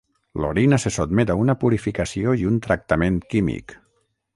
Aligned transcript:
L'orina 0.43 0.79
se 0.83 0.93
sotmet 0.95 1.33
a 1.33 1.37
una 1.43 1.57
purificació 1.65 2.35
i 2.45 2.51
un 2.53 2.59
tractament 2.69 3.25
químic. 3.35 3.81